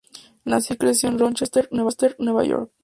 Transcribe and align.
Nació 0.45 0.73
y 0.73 0.77
creció 0.77 1.09
en 1.09 1.19
Rochester, 1.19 1.67
Nueva 2.19 2.43
York. 2.43 2.71